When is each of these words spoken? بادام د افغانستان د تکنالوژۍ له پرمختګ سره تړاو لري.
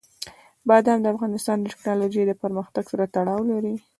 بادام 0.67 0.99
د 1.01 1.05
افغانستان 1.13 1.57
د 1.59 1.65
تکنالوژۍ 1.73 2.23
له 2.27 2.35
پرمختګ 2.43 2.83
سره 2.91 3.03
تړاو 3.15 3.41
لري. 3.51 3.75